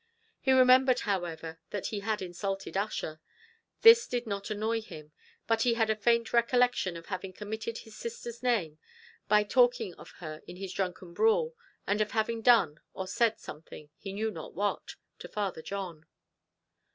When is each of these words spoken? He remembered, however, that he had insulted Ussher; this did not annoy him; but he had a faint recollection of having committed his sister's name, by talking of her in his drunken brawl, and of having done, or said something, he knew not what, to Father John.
He 0.39 0.51
remembered, 0.51 1.01
however, 1.01 1.59
that 1.69 1.85
he 1.93 1.99
had 1.99 2.23
insulted 2.23 2.75
Ussher; 2.75 3.21
this 3.83 4.07
did 4.07 4.25
not 4.25 4.49
annoy 4.49 4.81
him; 4.81 5.11
but 5.45 5.61
he 5.61 5.75
had 5.75 5.91
a 5.91 5.95
faint 5.95 6.33
recollection 6.33 6.97
of 6.97 7.05
having 7.05 7.33
committed 7.33 7.77
his 7.77 7.95
sister's 7.95 8.41
name, 8.41 8.79
by 9.27 9.43
talking 9.43 9.93
of 9.99 10.09
her 10.13 10.41
in 10.47 10.55
his 10.55 10.73
drunken 10.73 11.13
brawl, 11.13 11.53
and 11.85 12.01
of 12.01 12.13
having 12.13 12.41
done, 12.41 12.79
or 12.95 13.05
said 13.05 13.37
something, 13.39 13.91
he 13.95 14.11
knew 14.11 14.31
not 14.31 14.55
what, 14.55 14.95
to 15.19 15.27
Father 15.27 15.61
John. 15.61 16.07